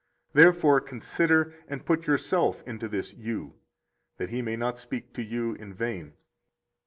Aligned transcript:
Therefore 0.33 0.81
consider, 0.81 1.53
and 1.67 1.85
put 1.85 2.07
yourself 2.07 2.63
into 2.65 2.87
this 2.87 3.13
You, 3.13 3.59
that 4.17 4.31
He 4.31 4.41
may 4.41 4.55
not 4.55 4.79
speak 4.79 5.13
to 5.13 5.21
you 5.21 5.53
in 5.53 5.75
vain. 5.75 6.13